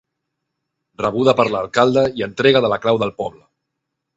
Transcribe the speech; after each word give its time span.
Rebuda 1.01 1.35
per 1.41 1.45
l'alcalde 1.55 2.07
i 2.21 2.27
entrega 2.29 2.63
de 2.67 2.73
la 2.75 2.81
clau 2.87 3.03
del 3.05 3.17
poble. 3.21 3.43